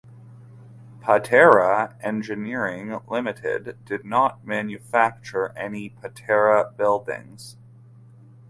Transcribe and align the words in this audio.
Patera 0.99 1.95
Engineering 2.01 2.87
Ltd 3.07 3.85
did 3.85 4.03
not 4.03 4.43
manufacture 4.43 5.53
any 5.55 5.89
Patera 5.89 6.71
Buildings. 6.75 7.55